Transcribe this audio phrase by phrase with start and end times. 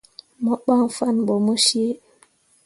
[0.43, 1.91] Mo ɓan fanne ɓo mo cii.